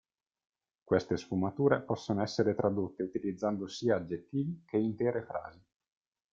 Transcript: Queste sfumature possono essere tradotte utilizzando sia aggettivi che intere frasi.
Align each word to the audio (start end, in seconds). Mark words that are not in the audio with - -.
Queste 0.83 1.15
sfumature 1.15 1.83
possono 1.83 2.23
essere 2.23 2.55
tradotte 2.55 3.03
utilizzando 3.03 3.67
sia 3.67 3.97
aggettivi 3.97 4.63
che 4.65 4.77
intere 4.77 5.23
frasi. 5.23 5.63